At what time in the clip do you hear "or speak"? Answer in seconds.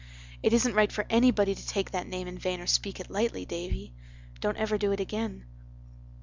2.59-2.99